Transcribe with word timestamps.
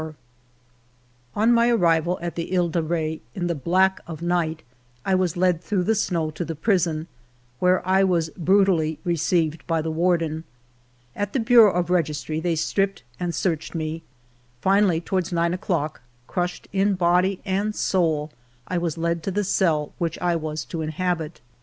ALFRED 0.01 0.15
DREYFUS 0.15 0.21
77 1.35 1.41
On 1.49 1.53
my 1.53 1.69
arrival 1.69 2.19
at 2.23 2.33
the 2.33 2.45
He 2.47 2.67
de 2.69 2.81
Re 2.81 3.21
in 3.35 3.45
the 3.45 3.53
black 3.53 3.99
of 4.07 4.23
night, 4.23 4.63
I 5.05 5.13
was 5.13 5.37
led 5.37 5.61
through 5.61 5.83
the 5.83 5.93
snow 5.93 6.31
to 6.31 6.43
the 6.43 6.55
prison, 6.55 7.05
where 7.59 7.87
I 7.87 8.03
was 8.03 8.31
brutally 8.31 8.97
received 9.03 9.61
by 9.67 9.79
the 9.79 9.91
warden. 9.91 10.43
At 11.15 11.33
the 11.33 11.39
Bureau 11.39 11.71
of 11.73 11.91
Registry 11.91 12.39
they 12.39 12.55
stripped 12.55 13.03
and 13.19 13.35
searched 13.35 13.75
me. 13.75 14.01
Finally, 14.59 15.01
toward 15.01 15.31
nine 15.31 15.53
o'clock, 15.53 16.01
crushed 16.25 16.67
in 16.73 16.95
body 16.95 17.39
and 17.45 17.75
soul, 17.75 18.31
I 18.67 18.79
was 18.79 18.97
led 18.97 19.21
to 19.21 19.29
the 19.29 19.43
cell 19.43 19.93
which 19.99 20.17
I 20.17 20.35
was 20.35 20.65
to 20.65 20.81
inhabit. 20.81 21.41